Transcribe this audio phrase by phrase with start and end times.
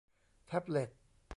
[0.47, 0.89] แท็บเลต